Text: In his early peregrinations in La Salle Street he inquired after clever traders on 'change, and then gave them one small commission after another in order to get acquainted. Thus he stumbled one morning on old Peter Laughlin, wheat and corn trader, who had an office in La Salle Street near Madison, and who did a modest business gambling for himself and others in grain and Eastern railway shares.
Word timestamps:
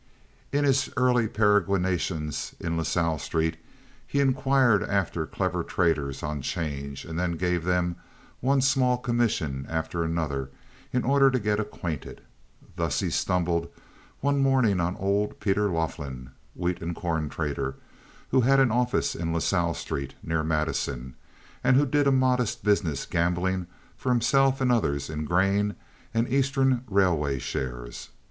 In 0.51 0.63
his 0.63 0.89
early 0.97 1.27
peregrinations 1.27 2.55
in 2.59 2.75
La 2.75 2.81
Salle 2.81 3.19
Street 3.19 3.57
he 4.07 4.19
inquired 4.19 4.81
after 4.81 5.27
clever 5.27 5.63
traders 5.63 6.23
on 6.23 6.41
'change, 6.41 7.05
and 7.05 7.19
then 7.19 7.33
gave 7.33 7.63
them 7.63 7.97
one 8.39 8.61
small 8.61 8.97
commission 8.97 9.67
after 9.69 10.03
another 10.03 10.49
in 10.91 11.03
order 11.03 11.29
to 11.29 11.37
get 11.39 11.59
acquainted. 11.59 12.21
Thus 12.77 12.99
he 13.01 13.11
stumbled 13.11 13.69
one 14.21 14.41
morning 14.41 14.79
on 14.79 14.95
old 14.97 15.39
Peter 15.39 15.69
Laughlin, 15.69 16.31
wheat 16.55 16.81
and 16.81 16.95
corn 16.95 17.29
trader, 17.29 17.75
who 18.31 18.41
had 18.41 18.59
an 18.59 18.71
office 18.71 19.13
in 19.13 19.31
La 19.31 19.37
Salle 19.39 19.75
Street 19.75 20.15
near 20.23 20.43
Madison, 20.43 21.13
and 21.63 21.75
who 21.77 21.85
did 21.85 22.07
a 22.07 22.11
modest 22.11 22.63
business 22.63 23.05
gambling 23.05 23.67
for 23.95 24.09
himself 24.09 24.61
and 24.61 24.71
others 24.71 25.11
in 25.11 25.25
grain 25.25 25.75
and 26.11 26.27
Eastern 26.27 26.83
railway 26.89 27.37
shares. 27.37 28.09